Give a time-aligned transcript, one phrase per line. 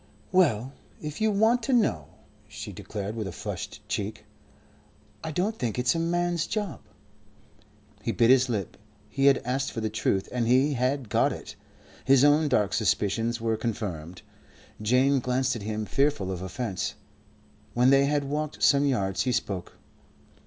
[0.31, 2.07] "Well, if you want to know,"
[2.47, 4.25] she declared, with a flushed cheek,
[5.23, 6.79] "I don't think it's a man's job."
[8.01, 8.77] He bit his lip.
[9.11, 11.55] He had asked for the truth and he had got it.
[12.03, 14.23] His own dark suspicions were confirmed.
[14.81, 16.95] Jane glanced at him fearful of offence.
[17.75, 19.73] When they had walked some yards he spoke.